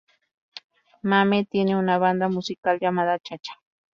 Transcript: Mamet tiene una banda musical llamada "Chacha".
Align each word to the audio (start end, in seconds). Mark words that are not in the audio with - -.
Mamet 1.03 1.47
tiene 1.51 1.75
una 1.77 1.99
banda 1.99 2.27
musical 2.27 2.79
llamada 2.79 3.19
"Chacha". 3.19 3.53